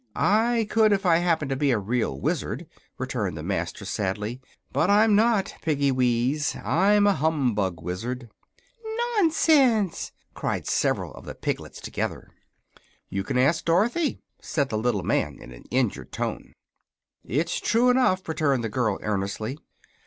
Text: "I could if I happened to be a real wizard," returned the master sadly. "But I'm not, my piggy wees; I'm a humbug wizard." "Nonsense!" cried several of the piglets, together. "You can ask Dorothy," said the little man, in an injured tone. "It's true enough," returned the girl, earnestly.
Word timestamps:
"I 0.15 0.65
could 0.67 0.91
if 0.93 1.05
I 1.05 1.17
happened 1.17 1.49
to 1.49 1.55
be 1.55 1.69
a 1.69 1.77
real 1.77 2.19
wizard," 2.19 2.65
returned 2.97 3.37
the 3.37 3.43
master 3.43 3.85
sadly. 3.85 4.41
"But 4.71 4.89
I'm 4.89 5.15
not, 5.15 5.51
my 5.53 5.57
piggy 5.61 5.91
wees; 5.91 6.55
I'm 6.55 7.05
a 7.05 7.13
humbug 7.13 7.83
wizard." 7.83 8.31
"Nonsense!" 8.83 10.11
cried 10.33 10.65
several 10.65 11.13
of 11.13 11.25
the 11.25 11.35
piglets, 11.35 11.79
together. 11.79 12.31
"You 13.09 13.23
can 13.23 13.37
ask 13.37 13.63
Dorothy," 13.63 14.17
said 14.41 14.69
the 14.69 14.77
little 14.79 15.03
man, 15.03 15.37
in 15.39 15.51
an 15.51 15.65
injured 15.69 16.11
tone. 16.11 16.53
"It's 17.23 17.59
true 17.59 17.91
enough," 17.91 18.27
returned 18.27 18.63
the 18.63 18.69
girl, 18.69 18.97
earnestly. 19.03 19.59